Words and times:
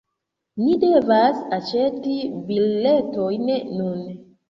Ni 0.61 0.71
devas 0.85 1.37
aĉeti 1.59 2.17
biletojn 2.51 3.49
nun 3.81 4.05